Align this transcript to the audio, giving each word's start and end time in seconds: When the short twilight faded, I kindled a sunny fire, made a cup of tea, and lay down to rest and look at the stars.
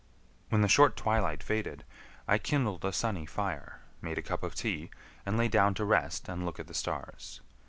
When 0.49 0.61
the 0.61 0.67
short 0.67 0.95
twilight 0.97 1.43
faded, 1.43 1.83
I 2.27 2.39
kindled 2.39 2.83
a 2.83 2.91
sunny 2.91 3.27
fire, 3.27 3.81
made 4.01 4.17
a 4.17 4.23
cup 4.23 4.41
of 4.41 4.55
tea, 4.55 4.89
and 5.27 5.37
lay 5.37 5.47
down 5.47 5.75
to 5.75 5.85
rest 5.85 6.27
and 6.27 6.43
look 6.43 6.59
at 6.59 6.65
the 6.65 6.73
stars. 6.73 7.39